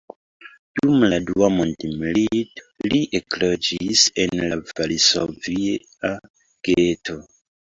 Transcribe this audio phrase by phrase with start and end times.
[0.77, 6.17] Dum la dua mondmilito li ekloĝis en la varsovia
[6.71, 7.21] geto.